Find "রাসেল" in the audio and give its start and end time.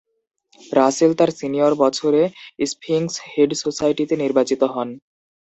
0.71-1.11